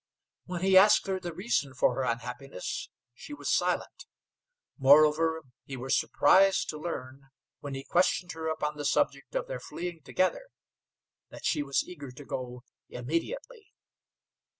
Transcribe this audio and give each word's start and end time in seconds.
When 0.45 0.63
he 0.63 0.75
asked 0.79 1.05
her 1.05 1.19
the 1.19 1.31
reason 1.31 1.75
for 1.75 1.93
her 1.93 2.01
unhappiness, 2.01 2.89
she 3.13 3.35
was 3.35 3.53
silent. 3.53 4.07
Moreover, 4.79 5.43
he 5.63 5.77
was 5.77 5.95
surprised 5.95 6.69
to 6.69 6.79
learn, 6.79 7.29
when 7.59 7.75
he 7.75 7.83
questioned 7.83 8.31
her 8.31 8.47
upon 8.47 8.77
the 8.77 8.83
subject 8.85 9.35
of 9.35 9.47
their 9.47 9.59
fleeing 9.59 10.01
together, 10.01 10.47
that 11.29 11.45
she 11.45 11.61
was 11.61 11.87
eager 11.87 12.09
to 12.09 12.25
go 12.25 12.63
immediately. 12.89 13.75